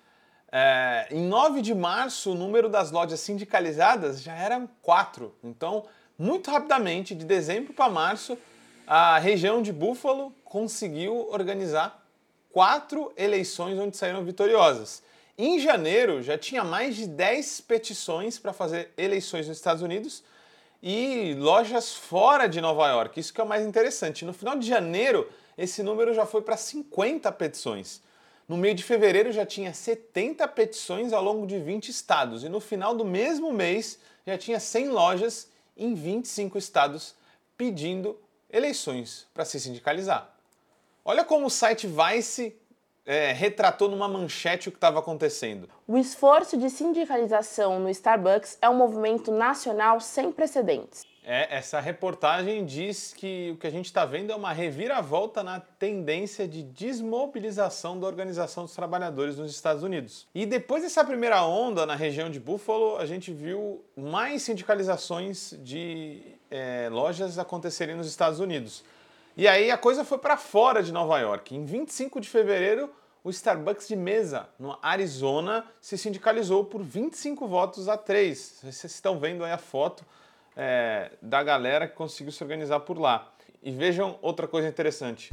É, 0.49 1.09
em 1.11 1.27
9 1.27 1.61
de 1.61 1.75
março, 1.75 2.31
o 2.31 2.35
número 2.35 2.69
das 2.69 2.91
lojas 2.91 3.19
sindicalizadas 3.19 4.21
já 4.21 4.33
eram 4.33 4.69
quatro. 4.81 5.35
Então, 5.43 5.85
muito 6.17 6.49
rapidamente, 6.49 7.13
de 7.13 7.25
dezembro 7.25 7.73
para 7.73 7.89
março, 7.89 8.37
a 8.91 9.19
região 9.19 9.61
de 9.61 9.71
Buffalo 9.71 10.33
conseguiu 10.43 11.29
organizar 11.29 12.03
quatro 12.51 13.13
eleições 13.15 13.77
onde 13.77 13.95
saíram 13.95 14.25
vitoriosas. 14.25 15.03
Em 15.37 15.59
janeiro, 15.59 16.23
já 16.23 16.39
tinha 16.39 16.63
mais 16.63 16.95
de 16.95 17.05
10 17.05 17.61
petições 17.61 18.39
para 18.39 18.51
fazer 18.51 18.91
eleições 18.97 19.47
nos 19.47 19.57
Estados 19.57 19.83
Unidos 19.83 20.23
e 20.81 21.35
lojas 21.37 21.93
fora 21.93 22.47
de 22.47 22.59
Nova 22.59 22.87
York. 22.87 23.19
Isso 23.19 23.31
que 23.31 23.39
é 23.39 23.43
o 23.43 23.47
mais 23.47 23.63
interessante. 23.63 24.25
No 24.25 24.33
final 24.33 24.57
de 24.57 24.67
janeiro, 24.67 25.29
esse 25.55 25.83
número 25.83 26.11
já 26.11 26.25
foi 26.25 26.41
para 26.41 26.57
50 26.57 27.31
petições. 27.33 28.01
No 28.47 28.57
meio 28.57 28.73
de 28.73 28.83
fevereiro 28.83 29.31
já 29.31 29.45
tinha 29.45 29.71
70 29.71 30.47
petições 30.47 31.13
ao 31.13 31.23
longo 31.23 31.45
de 31.45 31.59
20 31.59 31.89
estados 31.89 32.43
e 32.43 32.49
no 32.49 32.59
final 32.59 32.95
do 32.95 33.05
mesmo 33.05 33.53
mês 33.53 33.99
já 34.25 34.35
tinha 34.35 34.59
100 34.59 34.89
lojas 34.89 35.47
em 35.77 35.93
25 35.93 36.57
estados 36.57 37.13
pedindo 37.55 38.17
eleições 38.51 39.27
para 39.33 39.45
se 39.45 39.59
sindicalizar. 39.59 40.29
Olha 41.03 41.23
como 41.23 41.47
o 41.47 41.49
site 41.49 41.87
Vice 41.87 42.55
é, 43.05 43.31
retratou 43.31 43.89
numa 43.89 44.07
manchete 44.07 44.69
o 44.69 44.71
que 44.71 44.77
estava 44.77 44.99
acontecendo. 44.99 45.67
O 45.87 45.97
esforço 45.97 46.55
de 46.55 46.69
sindicalização 46.69 47.79
no 47.79 47.89
Starbucks 47.89 48.57
é 48.61 48.69
um 48.69 48.75
movimento 48.75 49.31
nacional 49.31 49.99
sem 49.99 50.31
precedentes. 50.31 51.08
É, 51.23 51.57
essa 51.57 51.79
reportagem 51.79 52.65
diz 52.65 53.13
que 53.13 53.51
o 53.53 53.57
que 53.57 53.67
a 53.67 53.69
gente 53.69 53.85
está 53.85 54.05
vendo 54.05 54.31
é 54.31 54.35
uma 54.35 54.53
reviravolta 54.53 55.43
na 55.43 55.59
tendência 55.59 56.47
de 56.47 56.63
desmobilização 56.63 57.99
da 57.99 58.07
Organização 58.07 58.63
dos 58.63 58.73
Trabalhadores 58.73 59.37
nos 59.37 59.51
Estados 59.51 59.83
Unidos. 59.83 60.27
E 60.33 60.45
depois 60.45 60.81
dessa 60.81 61.03
primeira 61.03 61.43
onda 61.43 61.85
na 61.85 61.95
região 61.95 62.29
de 62.29 62.39
Buffalo, 62.39 62.97
a 62.97 63.05
gente 63.05 63.31
viu 63.31 63.83
mais 63.95 64.43
sindicalizações 64.43 65.53
de 65.59 66.21
é, 66.49 66.89
lojas 66.91 67.37
acontecerem 67.37 67.95
nos 67.95 68.07
Estados 68.07 68.39
Unidos. 68.39 68.83
E 69.35 69.47
aí 69.47 69.69
a 69.71 69.77
coisa 69.77 70.03
foi 70.03 70.17
para 70.17 70.35
fora 70.35 70.81
de 70.81 70.91
Nova 70.91 71.19
York. 71.19 71.55
Em 71.55 71.63
25 71.63 72.19
de 72.19 72.27
fevereiro, 72.27 72.89
o 73.23 73.29
Starbucks 73.29 73.87
de 73.87 73.95
mesa, 73.95 74.49
no 74.57 74.77
Arizona, 74.81 75.65
se 75.79 75.97
sindicalizou 75.97 76.65
por 76.65 76.81
25 76.81 77.47
votos 77.47 77.87
a 77.87 77.97
3. 77.97 78.61
Vocês 78.63 78.85
estão 78.85 79.19
vendo 79.19 79.43
aí 79.43 79.51
a 79.51 79.57
foto 79.57 80.05
é, 80.61 81.11
da 81.21 81.41
galera 81.41 81.87
que 81.87 81.95
conseguiu 81.95 82.33
se 82.33 82.43
organizar 82.43 82.81
por 82.81 82.99
lá. 82.99 83.31
E 83.63 83.71
vejam 83.71 84.19
outra 84.21 84.45
coisa 84.45 84.67
interessante. 84.67 85.29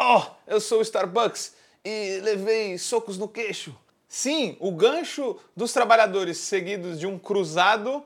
Oh, 0.00 0.22
eu 0.46 0.60
sou 0.60 0.80
o 0.80 0.82
Starbucks 0.82 1.54
e 1.84 2.18
levei 2.22 2.76
socos 2.78 3.16
no 3.16 3.28
queixo. 3.28 3.76
Sim, 4.08 4.56
o 4.58 4.72
gancho 4.72 5.38
dos 5.56 5.72
trabalhadores 5.72 6.38
seguidos 6.38 6.98
de 6.98 7.06
um 7.06 7.16
cruzado 7.18 8.02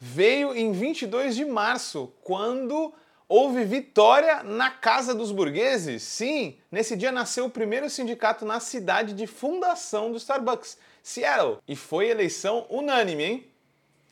veio 0.00 0.54
em 0.54 0.72
22 0.72 1.36
de 1.36 1.44
março, 1.44 2.12
quando 2.22 2.92
houve 3.28 3.64
vitória 3.64 4.42
na 4.42 4.70
Casa 4.70 5.14
dos 5.14 5.30
Burgueses. 5.30 6.02
Sim, 6.02 6.56
nesse 6.72 6.96
dia 6.96 7.12
nasceu 7.12 7.44
o 7.44 7.50
primeiro 7.50 7.88
sindicato 7.88 8.44
na 8.44 8.58
cidade 8.58 9.12
de 9.12 9.26
fundação 9.26 10.10
do 10.10 10.16
Starbucks, 10.16 10.76
Seattle. 11.02 11.58
E 11.68 11.76
foi 11.76 12.08
eleição 12.08 12.66
unânime, 12.68 13.22
hein? 13.22 13.55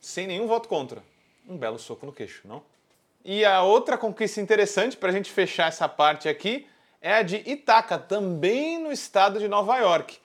Sem 0.05 0.27
nenhum 0.27 0.45
voto 0.45 0.69
contra. 0.69 1.03
Um 1.49 1.57
belo 1.57 1.79
soco 1.79 2.05
no 2.05 2.13
queixo, 2.13 2.47
não? 2.47 2.61
E 3.23 3.43
a 3.43 3.63
outra 3.63 3.97
conquista 3.97 4.39
interessante 4.39 4.95
para 4.95 5.09
a 5.09 5.11
gente 5.11 5.31
fechar 5.31 5.67
essa 5.67 5.89
parte 5.89 6.29
aqui 6.29 6.67
é 7.01 7.15
a 7.15 7.23
de 7.23 7.37
Itaca, 7.37 7.97
também 7.97 8.77
no 8.77 8.91
estado 8.91 9.39
de 9.39 9.47
Nova 9.47 9.75
York. 9.77 10.19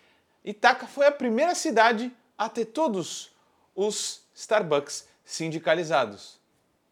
Itaca 0.45 0.87
foi 0.87 1.07
a 1.07 1.11
primeira 1.11 1.55
cidade 1.55 2.13
a 2.37 2.47
ter 2.47 2.67
todos 2.67 3.31
os 3.75 4.21
Starbucks 4.35 5.09
sindicalizados. 5.25 6.39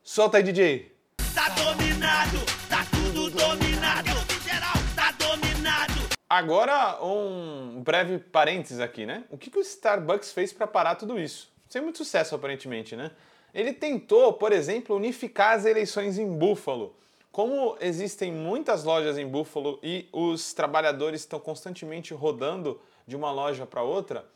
Solta 0.02 0.38
aí, 0.38 0.42
DJ! 0.42 0.90
Tá 1.34 1.50
dominado, 1.50 2.38
tá 2.70 2.86
tudo 2.90 3.30
dominado, 3.30 4.10
geral 4.42 4.72
tá 4.96 5.12
dominado. 5.12 6.08
Agora 6.28 7.04
um 7.04 7.82
breve 7.82 8.18
parênteses 8.18 8.80
aqui, 8.80 9.04
né? 9.04 9.24
O 9.28 9.36
que, 9.36 9.50
que 9.50 9.58
o 9.58 9.62
Starbucks 9.62 10.32
fez 10.32 10.54
para 10.54 10.66
parar 10.66 10.94
tudo 10.94 11.18
isso? 11.20 11.57
Sem 11.68 11.82
muito 11.82 11.98
sucesso 11.98 12.34
aparentemente, 12.34 12.96
né? 12.96 13.10
Ele 13.54 13.72
tentou, 13.72 14.32
por 14.32 14.52
exemplo, 14.52 14.96
unificar 14.96 15.56
as 15.56 15.64
eleições 15.64 16.18
em 16.18 16.26
Buffalo. 16.26 16.94
Como 17.32 17.76
existem 17.80 18.32
muitas 18.32 18.84
lojas 18.84 19.16
em 19.16 19.26
Buffalo 19.26 19.78
e 19.82 20.08
os 20.12 20.52
trabalhadores 20.52 21.20
estão 21.20 21.38
constantemente 21.38 22.12
rodando 22.12 22.80
de 23.06 23.16
uma 23.16 23.30
loja 23.30 23.66
para 23.66 23.82
outra, 23.82 24.26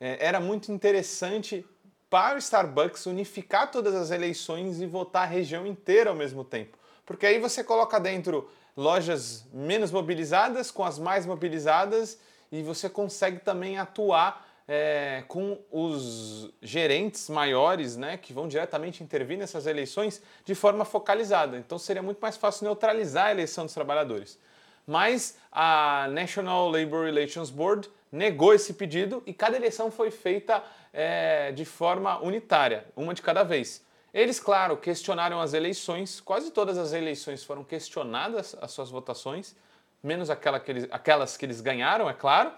é, 0.00 0.24
era 0.24 0.40
muito 0.40 0.72
interessante 0.72 1.64
para 2.08 2.34
o 2.34 2.38
Starbucks 2.38 3.06
unificar 3.06 3.70
todas 3.70 3.94
as 3.94 4.10
eleições 4.10 4.80
e 4.80 4.86
votar 4.86 5.22
a 5.22 5.26
região 5.26 5.66
inteira 5.66 6.10
ao 6.10 6.16
mesmo 6.16 6.42
tempo. 6.42 6.76
Porque 7.06 7.26
aí 7.26 7.38
você 7.38 7.62
coloca 7.62 8.00
dentro 8.00 8.50
lojas 8.76 9.46
menos 9.52 9.90
mobilizadas 9.90 10.70
com 10.70 10.84
as 10.84 10.98
mais 10.98 11.26
mobilizadas 11.26 12.18
e 12.50 12.62
você 12.62 12.88
consegue 12.88 13.40
também 13.40 13.78
atuar 13.78 14.49
é, 14.72 15.24
com 15.26 15.58
os 15.68 16.48
gerentes 16.62 17.28
maiores, 17.28 17.96
né, 17.96 18.16
que 18.16 18.32
vão 18.32 18.46
diretamente 18.46 19.02
intervir 19.02 19.36
nessas 19.36 19.66
eleições 19.66 20.22
de 20.44 20.54
forma 20.54 20.84
focalizada. 20.84 21.56
Então 21.58 21.76
seria 21.76 22.00
muito 22.00 22.20
mais 22.20 22.36
fácil 22.36 22.66
neutralizar 22.66 23.26
a 23.26 23.30
eleição 23.32 23.64
dos 23.64 23.74
trabalhadores. 23.74 24.38
Mas 24.86 25.36
a 25.50 26.06
National 26.12 26.70
Labor 26.70 27.06
Relations 27.06 27.50
Board 27.50 27.90
negou 28.12 28.54
esse 28.54 28.74
pedido 28.74 29.24
e 29.26 29.34
cada 29.34 29.56
eleição 29.56 29.90
foi 29.90 30.12
feita 30.12 30.62
é, 30.92 31.50
de 31.50 31.64
forma 31.64 32.22
unitária, 32.22 32.84
uma 32.94 33.12
de 33.12 33.22
cada 33.22 33.42
vez. 33.42 33.84
Eles, 34.14 34.38
claro, 34.38 34.76
questionaram 34.76 35.40
as 35.40 35.52
eleições, 35.52 36.20
quase 36.20 36.52
todas 36.52 36.78
as 36.78 36.92
eleições 36.92 37.42
foram 37.42 37.64
questionadas, 37.64 38.56
as 38.60 38.70
suas 38.70 38.88
votações, 38.88 39.56
menos 40.00 40.30
aquela 40.30 40.60
que 40.60 40.70
eles, 40.70 40.86
aquelas 40.92 41.36
que 41.36 41.44
eles 41.44 41.60
ganharam, 41.60 42.08
é 42.08 42.14
claro. 42.14 42.52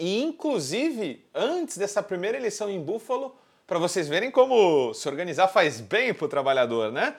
E, 0.00 0.22
inclusive, 0.22 1.28
antes 1.34 1.76
dessa 1.76 2.02
primeira 2.02 2.38
eleição 2.38 2.70
em 2.70 2.80
Buffalo, 2.82 3.36
para 3.66 3.78
vocês 3.78 4.08
verem 4.08 4.30
como 4.30 4.94
se 4.94 5.06
organizar 5.06 5.46
faz 5.46 5.78
bem 5.78 6.14
para 6.14 6.24
o 6.24 6.28
trabalhador, 6.28 6.90
né? 6.90 7.14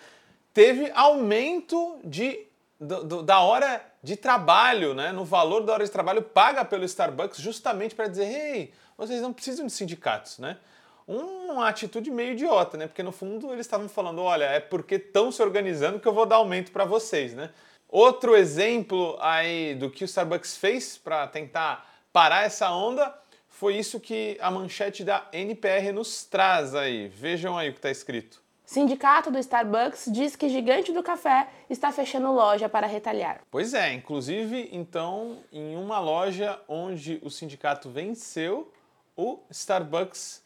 Teve 0.51 0.91
aumento 0.95 1.99
de, 2.03 2.47
do, 2.79 3.03
do, 3.03 3.23
da 3.23 3.39
hora 3.39 3.85
de 4.01 4.15
trabalho, 4.15 4.95
né? 4.95 5.11
No 5.11 5.23
valor 5.23 5.61
da 5.61 5.73
hora 5.73 5.85
de 5.85 5.91
trabalho 5.91 6.23
paga 6.23 6.65
pelo 6.65 6.83
Starbucks, 6.83 7.39
justamente 7.39 7.93
para 7.93 8.07
dizer: 8.07 8.25
hey, 8.25 8.73
vocês 8.97 9.21
não 9.21 9.31
precisam 9.31 9.67
de 9.67 9.71
sindicatos, 9.71 10.39
né? 10.39 10.57
Uma 11.05 11.69
atitude 11.69 12.09
meio 12.09 12.31
idiota, 12.31 12.77
né? 12.77 12.87
Porque 12.87 13.03
no 13.03 13.11
fundo 13.11 13.53
eles 13.53 13.67
estavam 13.67 13.87
falando: 13.87 14.23
olha, 14.23 14.45
é 14.45 14.59
porque 14.59 14.95
estão 14.95 15.31
se 15.31 15.43
organizando 15.43 15.99
que 15.99 16.07
eu 16.07 16.13
vou 16.13 16.25
dar 16.25 16.37
aumento 16.37 16.71
para 16.71 16.83
vocês, 16.83 17.35
né? 17.35 17.51
Outro 17.87 18.35
exemplo 18.35 19.19
aí 19.21 19.75
do 19.75 19.87
que 19.91 20.03
o 20.03 20.05
Starbucks 20.05 20.57
fez 20.57 20.97
para 20.97 21.27
tentar 21.27 21.90
parar 22.11 22.45
essa 22.45 22.71
onda, 22.71 23.13
foi 23.47 23.75
isso 23.75 23.99
que 23.99 24.37
a 24.41 24.49
manchete 24.49 25.03
da 25.03 25.27
NPR 25.31 25.91
nos 25.91 26.23
traz 26.23 26.73
aí. 26.73 27.07
Vejam 27.09 27.57
aí 27.57 27.69
o 27.69 27.73
que 27.73 27.79
está 27.79 27.91
escrito. 27.91 28.41
Sindicato 28.65 29.29
do 29.29 29.37
Starbucks 29.37 30.05
diz 30.11 30.35
que 30.35 30.47
gigante 30.47 30.93
do 30.93 31.03
café 31.03 31.49
está 31.69 31.91
fechando 31.91 32.31
loja 32.31 32.69
para 32.69 32.87
retalhar. 32.87 33.41
Pois 33.51 33.73
é, 33.73 33.91
inclusive, 33.93 34.69
então, 34.71 35.39
em 35.51 35.75
uma 35.75 35.99
loja 35.99 36.57
onde 36.69 37.19
o 37.21 37.29
sindicato 37.29 37.89
venceu, 37.89 38.71
o 39.15 39.39
Starbucks 39.49 40.41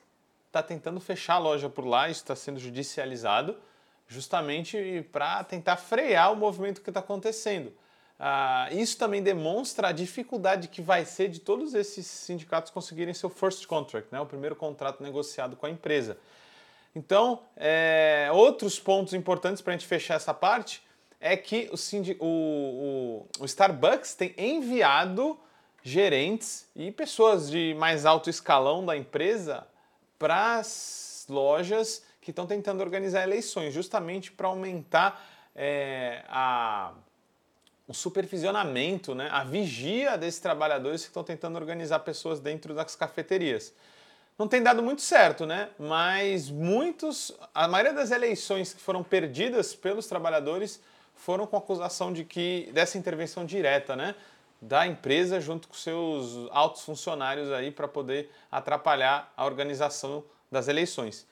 está 0.48 0.63
tentando 0.63 1.00
fechar 1.00 1.36
a 1.36 1.38
loja 1.38 1.69
por 1.69 1.86
lá, 1.86 2.10
está 2.10 2.36
sendo 2.36 2.60
judicializado, 2.60 3.57
justamente 4.07 5.07
para 5.12 5.43
tentar 5.43 5.77
frear 5.77 6.34
o 6.34 6.36
movimento 6.36 6.81
que 6.81 6.89
está 6.89 7.01
acontecendo. 7.01 7.72
Ah, 8.17 8.69
isso 8.72 8.98
também 8.98 9.22
demonstra 9.22 9.89
a 9.89 9.91
dificuldade 9.91 10.69
que 10.69 10.81
vai 10.81 11.03
ser 11.03 11.27
de 11.27 11.39
todos 11.39 11.74
esses 11.74 12.07
sindicatos 12.07 12.72
conseguirem 12.72 13.13
seu 13.13 13.29
first 13.29 13.65
contract, 13.67 14.07
né, 14.12 14.19
o 14.22 14.25
primeiro 14.25 14.55
contrato 14.55 15.03
negociado 15.03 15.55
com 15.55 15.65
a 15.65 15.69
empresa. 15.69 16.17
Então, 16.95 17.41
é, 17.57 18.29
outros 18.31 18.79
pontos 18.79 19.13
importantes 19.13 19.62
para 19.62 19.74
a 19.74 19.75
gente 19.75 19.86
fechar 19.86 20.15
essa 20.15 20.34
parte 20.34 20.81
é 21.19 21.36
que 21.36 21.69
o, 22.19 22.25
o, 22.25 23.27
o, 23.39 23.45
Starbucks 23.45 24.13
tem 24.13 24.34
enviado 24.38 25.38
gerentes 25.84 26.69
e 26.74 26.91
pessoas 26.91 27.50
de 27.50 27.75
mais 27.77 28.05
alto 28.05 28.29
escalão 28.29 28.86
da 28.86 28.95
empresa 28.95 29.67
para 30.17 30.57
as 30.57 31.25
lojas 31.29 32.01
que 32.22 32.31
estão 32.31 32.48
tentando 32.48 32.81
organizar 32.81 33.24
eleições, 33.24 33.74
justamente 33.74 34.31
para 34.31 34.48
aumentar 34.48 35.22
é, 35.53 36.24
a, 36.29 36.93
o 37.88 37.94
supervisionamento, 37.94 39.13
né, 39.13 39.30
a 39.32 39.44
vigia 39.44 40.18
desses 40.18 40.39
trabalhadores 40.39 41.01
que 41.01 41.08
estão 41.08 41.24
tentando 41.24 41.56
organizar 41.56 42.00
pessoas 42.00 42.39
dentro 42.39 42.74
das 42.74 42.96
cafeterias. 42.96 43.74
Não 44.38 44.48
tem 44.48 44.62
dado 44.62 44.84
muito 44.84 45.01
certo, 45.01 45.46
né? 45.46 45.70
Mas 45.80 46.50
muitos, 46.50 47.32
a 47.54 47.68
maioria 47.68 47.94
das 47.94 48.12
eleições 48.12 48.74
que 48.74 48.82
foram 48.82 49.01
perdidas 49.01 49.74
pelos 49.74 50.08
trabalhadores 50.08 50.82
foram 51.15 51.48
com 51.48 51.56
acusação 51.56 52.12
de 52.12 52.25
que 52.25 52.70
dessa 52.74 52.98
intervenção 52.98 53.46
direta, 53.46 53.96
né? 53.96 54.13
da 54.62 54.88
empresa 54.88 55.39
junto 55.39 55.68
com 55.68 55.74
seus 55.75 56.50
altos 56.51 56.82
funcionários 56.84 57.51
aí 57.51 57.72
para 57.72 57.88
poder 57.88 58.32
atrapalhar 58.51 59.32
a 59.36 59.46
organização 59.46 60.24
das 60.51 60.68
eleições. 60.68 61.27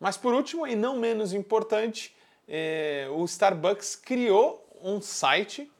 Mas 0.00 0.16
por 0.16 0.32
último 0.32 0.66
e 0.66 0.74
não 0.74 0.96
menos 0.96 1.32
importante, 1.32 2.16
eh, 2.48 3.06
o 3.10 3.24
Starbucks 3.24 3.96
criou 3.96 4.66
um 4.82 5.00
site 5.00 5.70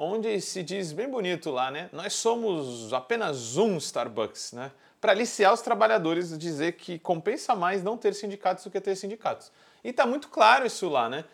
onde 0.00 0.40
se 0.40 0.62
diz 0.62 0.92
bem 0.92 1.10
bonito 1.10 1.50
lá, 1.50 1.72
né? 1.72 1.90
Nós 1.92 2.12
somos 2.12 2.92
apenas 2.92 3.56
um 3.56 3.76
Starbucks, 3.78 4.52
né? 4.52 4.70
Para 5.00 5.10
aliciar 5.10 5.52
os 5.52 5.60
trabalhadores, 5.60 6.38
dizer 6.38 6.72
que 6.72 7.00
compensa 7.00 7.56
mais 7.56 7.82
não 7.82 7.96
ter 7.96 8.14
sindicatos 8.14 8.62
do 8.62 8.70
que 8.70 8.80
ter 8.80 8.94
sindicatos. 8.94 9.50
E 9.82 9.88
está 9.88 10.06
muito 10.06 10.28
claro 10.28 10.64
isso 10.64 10.88
lá, 10.88 11.08
né? 11.08 11.24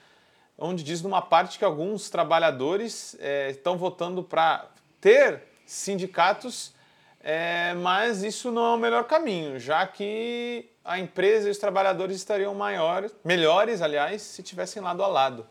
Onde 0.57 0.83
diz 0.83 1.03
numa 1.03 1.21
parte 1.21 1.59
que 1.59 1.65
alguns 1.65 2.09
trabalhadores 2.09 3.15
eh, 3.21 3.51
estão 3.51 3.77
votando 3.77 4.23
para 4.23 4.67
ter 4.99 5.43
sindicatos, 5.67 6.73
é, 7.21 7.75
mas 7.75 8.23
isso 8.23 8.51
não 8.51 8.65
é 8.65 8.75
o 8.77 8.79
melhor 8.79 9.05
caminho, 9.05 9.59
já 9.59 9.87
que 9.87 10.71
a 10.85 10.99
empresa 10.99 11.49
e 11.49 11.51
os 11.51 11.59
trabalhadores 11.59 12.17
estariam 12.17 12.55
maiores, 12.55 13.15
melhores, 13.25 13.83
aliás, 13.83 14.23
se 14.23 14.43
tivessem 14.43 14.83
lado 14.83 15.03
a 15.03 15.07
lado, 15.07 15.47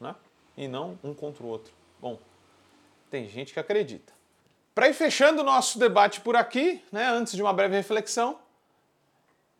né? 0.00 0.14
e 0.56 0.66
não 0.66 0.98
um 1.02 1.12
contra 1.12 1.44
o 1.44 1.48
outro. 1.48 1.72
Bom, 2.00 2.18
tem 3.10 3.28
gente 3.28 3.52
que 3.52 3.60
acredita. 3.60 4.12
Para 4.74 4.88
ir 4.88 4.94
fechando 4.94 5.40
o 5.40 5.44
nosso 5.44 5.78
debate 5.78 6.20
por 6.20 6.36
aqui, 6.36 6.82
né, 6.92 7.08
antes 7.08 7.34
de 7.34 7.42
uma 7.42 7.52
breve 7.52 7.76
reflexão, 7.76 8.38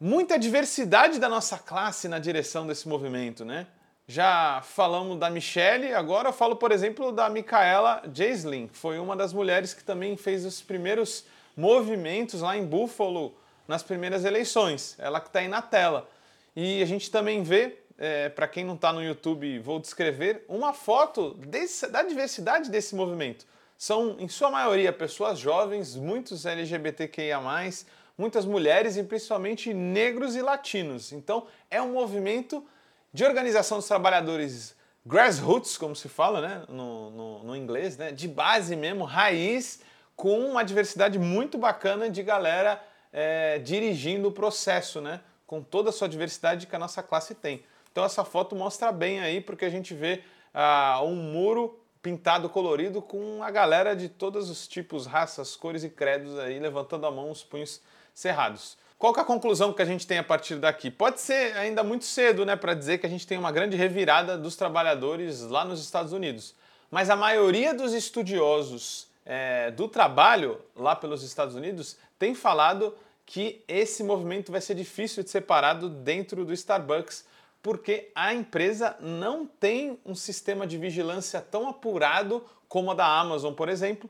muita 0.00 0.38
diversidade 0.38 1.18
da 1.18 1.28
nossa 1.28 1.58
classe 1.58 2.06
na 2.06 2.18
direção 2.18 2.66
desse 2.66 2.86
movimento, 2.86 3.44
né? 3.44 3.66
Já 4.06 4.62
falamos 4.62 5.18
da 5.18 5.28
Michelle, 5.28 5.92
agora 5.92 6.28
eu 6.28 6.32
falo, 6.32 6.54
por 6.54 6.70
exemplo, 6.70 7.10
da 7.10 7.28
Micaela 7.28 8.02
Jaislin, 8.12 8.68
que 8.68 8.76
foi 8.76 8.98
uma 8.98 9.16
das 9.16 9.32
mulheres 9.32 9.74
que 9.74 9.82
também 9.82 10.16
fez 10.16 10.44
os 10.44 10.62
primeiros 10.62 11.24
movimentos 11.56 12.40
lá 12.40 12.56
em 12.56 12.64
Buffalo 12.64 13.34
nas 13.66 13.82
primeiras 13.82 14.24
eleições. 14.24 14.94
Ela 14.98 15.20
que 15.20 15.26
está 15.26 15.40
aí 15.40 15.48
na 15.48 15.60
tela. 15.60 16.08
E 16.54 16.80
a 16.82 16.86
gente 16.86 17.10
também 17.10 17.42
vê, 17.42 17.78
é, 17.98 18.28
para 18.28 18.46
quem 18.46 18.64
não 18.64 18.74
está 18.74 18.92
no 18.92 19.02
YouTube, 19.02 19.58
vou 19.58 19.78
descrever, 19.78 20.44
uma 20.48 20.72
foto 20.72 21.34
desse, 21.34 21.86
da 21.88 22.02
diversidade 22.02 22.70
desse 22.70 22.94
movimento. 22.94 23.46
São, 23.78 24.16
em 24.18 24.28
sua 24.28 24.50
maioria, 24.50 24.92
pessoas 24.92 25.38
jovens, 25.38 25.96
muitos 25.96 26.46
LGBTQIA, 26.46 27.38
muitas 28.16 28.44
mulheres 28.44 28.96
e 28.96 29.02
principalmente 29.02 29.72
negros 29.74 30.34
e 30.34 30.42
latinos. 30.42 31.12
Então 31.12 31.46
é 31.70 31.80
um 31.80 31.92
movimento 31.92 32.64
de 33.12 33.24
organização 33.24 33.78
dos 33.78 33.86
trabalhadores 33.86 34.74
grassroots, 35.04 35.78
como 35.78 35.94
se 35.94 36.08
fala 36.08 36.40
né, 36.40 36.64
no, 36.68 37.10
no, 37.10 37.44
no, 37.44 37.56
inglês, 37.56 37.96
né, 37.96 38.10
de 38.10 38.26
base 38.26 38.74
mesmo, 38.74 39.04
raiz, 39.04 39.80
com 40.16 40.40
uma 40.40 40.64
diversidade 40.64 41.18
muito 41.18 41.56
bacana 41.56 42.10
de 42.10 42.22
galera 42.22 42.82
é, 43.12 43.58
dirigindo 43.58 44.28
o 44.28 44.32
processo, 44.32 45.00
né, 45.00 45.20
com 45.46 45.62
toda 45.62 45.90
a 45.90 45.92
sua 45.92 46.08
diversidade 46.08 46.66
que 46.66 46.74
a 46.74 46.78
nossa 46.78 47.02
classe 47.02 47.34
tem. 47.34 47.62
Então 47.96 48.04
essa 48.04 48.26
foto 48.26 48.54
mostra 48.54 48.92
bem 48.92 49.20
aí, 49.20 49.40
porque 49.40 49.64
a 49.64 49.70
gente 49.70 49.94
vê 49.94 50.22
ah, 50.52 51.00
um 51.02 51.14
muro 51.14 51.80
pintado 52.02 52.46
colorido 52.46 53.00
com 53.00 53.42
a 53.42 53.50
galera 53.50 53.96
de 53.96 54.06
todos 54.06 54.50
os 54.50 54.68
tipos, 54.68 55.06
raças, 55.06 55.56
cores 55.56 55.82
e 55.82 55.88
credos 55.88 56.38
aí 56.38 56.58
levantando 56.58 57.06
a 57.06 57.10
mão, 57.10 57.30
os 57.30 57.42
punhos 57.42 57.80
cerrados. 58.12 58.76
Qual 58.98 59.16
é 59.16 59.20
a 59.20 59.24
conclusão 59.24 59.72
que 59.72 59.80
a 59.80 59.86
gente 59.86 60.06
tem 60.06 60.18
a 60.18 60.22
partir 60.22 60.56
daqui? 60.56 60.90
Pode 60.90 61.22
ser 61.22 61.56
ainda 61.56 61.82
muito 61.82 62.04
cedo, 62.04 62.44
né, 62.44 62.54
para 62.54 62.74
dizer 62.74 62.98
que 62.98 63.06
a 63.06 63.08
gente 63.08 63.26
tem 63.26 63.38
uma 63.38 63.50
grande 63.50 63.78
revirada 63.78 64.36
dos 64.36 64.56
trabalhadores 64.56 65.40
lá 65.40 65.64
nos 65.64 65.80
Estados 65.80 66.12
Unidos. 66.12 66.54
Mas 66.90 67.08
a 67.08 67.16
maioria 67.16 67.72
dos 67.72 67.94
estudiosos 67.94 69.08
é, 69.24 69.70
do 69.70 69.88
trabalho 69.88 70.60
lá 70.76 70.94
pelos 70.94 71.22
Estados 71.22 71.54
Unidos 71.54 71.96
tem 72.18 72.34
falado 72.34 72.94
que 73.24 73.64
esse 73.66 74.04
movimento 74.04 74.52
vai 74.52 74.60
ser 74.60 74.74
difícil 74.74 75.22
de 75.22 75.30
separado 75.30 75.88
dentro 75.88 76.44
do 76.44 76.52
Starbucks, 76.52 77.24
porque 77.66 78.12
a 78.14 78.32
empresa 78.32 78.96
não 79.00 79.44
tem 79.44 79.98
um 80.06 80.14
sistema 80.14 80.68
de 80.68 80.78
vigilância 80.78 81.40
tão 81.40 81.68
apurado 81.68 82.44
como 82.68 82.92
a 82.92 82.94
da 82.94 83.04
Amazon, 83.04 83.52
por 83.52 83.68
exemplo, 83.68 84.08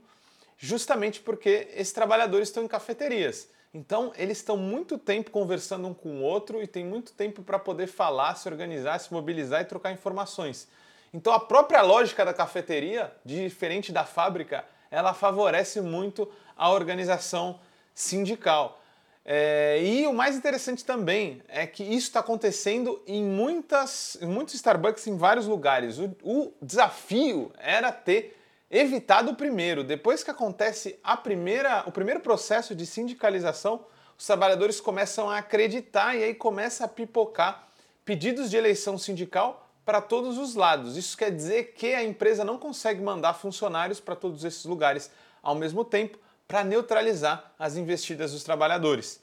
justamente 0.58 1.20
porque 1.20 1.66
esses 1.72 1.90
trabalhadores 1.90 2.48
estão 2.48 2.62
em 2.62 2.68
cafeterias. 2.68 3.48
Então, 3.72 4.12
eles 4.14 4.36
estão 4.36 4.58
muito 4.58 4.98
tempo 4.98 5.30
conversando 5.30 5.88
um 5.88 5.94
com 5.94 6.18
o 6.18 6.22
outro 6.22 6.62
e 6.62 6.66
tem 6.66 6.84
muito 6.84 7.14
tempo 7.14 7.42
para 7.42 7.58
poder 7.58 7.86
falar, 7.86 8.34
se 8.34 8.46
organizar, 8.46 8.98
se 8.98 9.10
mobilizar 9.10 9.62
e 9.62 9.64
trocar 9.64 9.90
informações. 9.90 10.68
Então, 11.10 11.32
a 11.32 11.40
própria 11.40 11.80
lógica 11.80 12.26
da 12.26 12.34
cafeteria, 12.34 13.10
diferente 13.24 13.90
da 13.90 14.04
fábrica, 14.04 14.66
ela 14.90 15.14
favorece 15.14 15.80
muito 15.80 16.30
a 16.54 16.70
organização 16.70 17.58
sindical. 17.94 18.82
É, 19.28 19.82
e 19.82 20.06
o 20.06 20.12
mais 20.12 20.36
interessante 20.36 20.84
também 20.84 21.42
é 21.48 21.66
que 21.66 21.82
isso 21.82 22.06
está 22.06 22.20
acontecendo 22.20 23.02
em, 23.08 23.24
muitas, 23.24 24.16
muitos 24.22 24.54
Starbucks 24.54 25.04
em 25.08 25.16
vários 25.16 25.48
lugares. 25.48 25.98
O, 25.98 26.16
o 26.22 26.52
desafio 26.62 27.50
era 27.58 27.90
ter 27.90 28.38
evitado 28.70 29.32
o 29.32 29.34
primeiro. 29.34 29.82
Depois 29.82 30.22
que 30.22 30.30
acontece 30.30 30.96
a 31.02 31.16
primeira, 31.16 31.82
o 31.88 31.90
primeiro 31.90 32.20
processo 32.20 32.72
de 32.72 32.86
sindicalização, 32.86 33.84
os 34.16 34.24
trabalhadores 34.24 34.80
começam 34.80 35.28
a 35.28 35.38
acreditar 35.38 36.14
e 36.14 36.22
aí 36.22 36.32
começa 36.32 36.84
a 36.84 36.88
pipocar 36.88 37.66
pedidos 38.04 38.48
de 38.48 38.56
eleição 38.56 38.96
sindical 38.96 39.68
para 39.84 40.00
todos 40.00 40.38
os 40.38 40.54
lados. 40.54 40.96
Isso 40.96 41.16
quer 41.16 41.32
dizer 41.32 41.72
que 41.72 41.94
a 41.94 42.04
empresa 42.04 42.44
não 42.44 42.58
consegue 42.58 43.02
mandar 43.02 43.34
funcionários 43.34 43.98
para 43.98 44.14
todos 44.14 44.44
esses 44.44 44.64
lugares 44.64 45.10
ao 45.42 45.56
mesmo 45.56 45.84
tempo 45.84 46.16
para 46.46 46.62
neutralizar 46.64 47.52
as 47.58 47.76
investidas 47.76 48.32
dos 48.32 48.44
trabalhadores. 48.44 49.20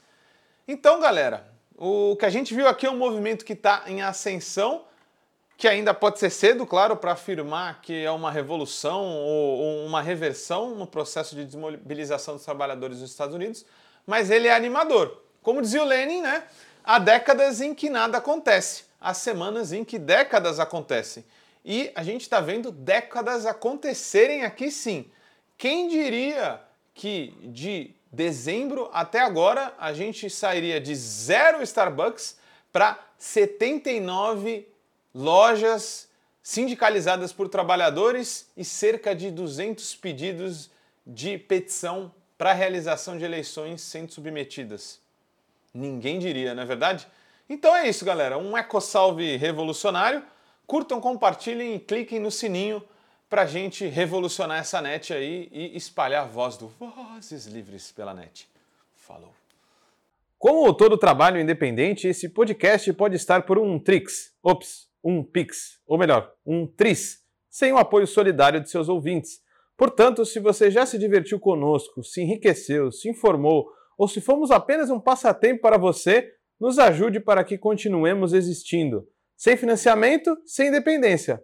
Então, 0.67 0.99
galera, 0.99 1.47
o 1.77 2.15
que 2.17 2.25
a 2.25 2.29
gente 2.29 2.53
viu 2.53 2.67
aqui 2.67 2.85
é 2.85 2.91
um 2.91 2.97
movimento 2.97 3.45
que 3.45 3.53
está 3.53 3.83
em 3.87 4.01
ascensão 4.01 4.85
que 5.57 5.67
ainda 5.67 5.93
pode 5.93 6.19
ser 6.19 6.29
cedo, 6.29 6.65
claro, 6.65 6.97
para 6.97 7.13
afirmar 7.13 7.81
que 7.81 8.03
é 8.03 8.11
uma 8.11 8.31
revolução 8.31 9.01
ou 9.05 9.85
uma 9.85 10.01
reversão 10.01 10.75
no 10.75 10.87
processo 10.87 11.35
de 11.35 11.45
desmobilização 11.45 12.35
dos 12.35 12.43
trabalhadores 12.43 12.99
dos 12.99 13.09
Estados 13.09 13.35
Unidos, 13.35 13.65
mas 14.05 14.29
ele 14.29 14.47
é 14.47 14.53
animador. 14.53 15.21
Como 15.41 15.61
dizia 15.61 15.81
o 15.81 15.85
Lenin, 15.85 16.21
né? 16.21 16.43
Há 16.83 16.99
décadas 16.99 17.61
em 17.61 17.73
que 17.73 17.89
nada 17.89 18.17
acontece, 18.17 18.83
há 18.99 19.13
semanas 19.13 19.71
em 19.71 19.85
que 19.85 19.97
décadas 19.97 20.59
acontecem. 20.59 21.23
E 21.63 21.91
a 21.95 22.03
gente 22.03 22.21
está 22.21 22.41
vendo 22.41 22.71
décadas 22.71 23.45
acontecerem 23.45 24.43
aqui 24.43 24.69
sim. 24.69 25.09
Quem 25.57 25.87
diria 25.87 26.59
que 26.93 27.33
de 27.41 27.91
dezembro 28.11 28.89
até 28.93 29.19
agora 29.19 29.73
a 29.79 29.93
gente 29.93 30.29
sairia 30.29 30.79
de 30.79 30.95
zero 30.95 31.61
Starbucks 31.63 32.37
para 32.71 32.99
79 33.17 34.67
lojas 35.13 36.07
sindicalizadas 36.41 37.31
por 37.31 37.47
trabalhadores 37.47 38.49
e 38.55 38.65
cerca 38.65 39.15
de 39.15 39.31
200 39.31 39.95
pedidos 39.95 40.69
de 41.05 41.37
petição 41.37 42.13
para 42.37 42.53
realização 42.53 43.17
de 43.17 43.23
eleições 43.23 43.81
sendo 43.81 44.11
submetidas. 44.11 44.99
Ninguém 45.73 46.19
diria, 46.19 46.53
não 46.53 46.63
é 46.63 46.65
verdade? 46.65 47.07
Então 47.49 47.75
é 47.75 47.87
isso, 47.87 48.05
galera. 48.05 48.37
Um 48.37 48.57
EcoSalve 48.57 49.37
revolucionário. 49.37 50.23
Curtam, 50.67 50.99
compartilhem 51.01 51.75
e 51.75 51.79
cliquem 51.79 52.19
no 52.19 52.31
sininho 52.31 52.83
para 53.33 53.47
gente 53.47 53.87
revolucionar 53.87 54.59
essa 54.59 54.79
net 54.79 55.11
aí 55.11 55.49
e 55.51 55.75
espalhar 55.75 56.21
a 56.21 56.27
voz 56.27 56.55
do 56.55 56.67
Vozes 56.67 57.47
Livres 57.47 57.91
pela 57.91 58.13
net. 58.13 58.47
Falou! 58.95 59.33
Como 60.37 60.71
todo 60.71 60.99
trabalho 60.99 61.41
independente, 61.41 62.07
esse 62.07 62.29
podcast 62.29 62.93
pode 62.93 63.15
estar 63.15 63.41
por 63.41 63.57
um 63.57 63.79
Trix. 63.79 64.35
Ops, 64.43 64.87
um 65.03 65.23
Pix, 65.23 65.79
ou 65.87 65.97
melhor, 65.97 66.31
um 66.45 66.67
Tris, 66.67 67.23
sem 67.49 67.73
o 67.73 67.79
apoio 67.79 68.05
solidário 68.05 68.61
de 68.61 68.69
seus 68.69 68.87
ouvintes. 68.87 69.41
Portanto, 69.75 70.23
se 70.27 70.39
você 70.39 70.69
já 70.69 70.85
se 70.85 70.99
divertiu 70.99 71.39
conosco, 71.39 72.03
se 72.03 72.21
enriqueceu, 72.21 72.91
se 72.91 73.09
informou, 73.09 73.67
ou 73.97 74.07
se 74.07 74.21
fomos 74.21 74.51
apenas 74.51 74.91
um 74.91 74.99
passatempo 74.99 75.59
para 75.59 75.79
você, 75.79 76.31
nos 76.59 76.77
ajude 76.77 77.19
para 77.19 77.43
que 77.43 77.57
continuemos 77.57 78.31
existindo. 78.31 79.09
Sem 79.35 79.57
financiamento, 79.57 80.37
sem 80.45 80.67
independência. 80.67 81.43